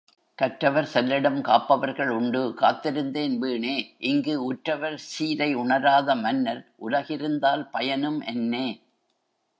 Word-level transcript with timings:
கற்றவர் 0.37 0.87
செல்லிடம் 0.93 1.41
காப்பவர்கள் 1.41 2.09
உண்டு 2.09 2.53
காத்திருந்தேன் 2.61 3.37
வீணே 3.37 3.75
இங்கு 4.03 4.43
உற்றவர் 4.45 4.97
சீரை 5.07 5.53
உணராத 5.55 6.15
மன்னர் 6.15 6.63
உலகிருந்தால் 6.79 7.69
பயனும் 7.71 8.21
என்னே! 8.25 8.67